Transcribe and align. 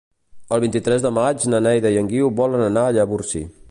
El 0.55 0.63
vint-i-tres 0.63 1.05
de 1.05 1.11
maig 1.19 1.47
na 1.53 1.61
Neida 1.69 1.95
i 1.99 2.03
en 2.05 2.13
Guiu 2.15 2.35
volen 2.43 2.69
anar 2.71 2.89
a 2.89 2.99
Llavorsí. 3.01 3.49